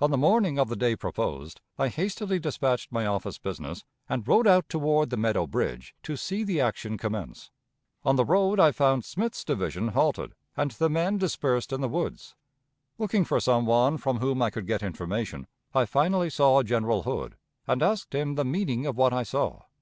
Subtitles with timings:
[0.00, 4.46] On the morning of the day proposed, I hastily dispatched my office business, and rode
[4.46, 7.50] out toward the Meadow Bridge to see the action commence.
[8.02, 12.34] On the road I found Smith's division halted, and the men dispersed in the woods.
[12.96, 17.36] Looking for some one from whom I could get information, I finally saw General Hood,
[17.66, 19.64] and asked him the meaning of what I saw.